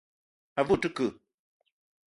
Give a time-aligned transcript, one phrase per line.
[0.61, 1.11] A ve o te ke?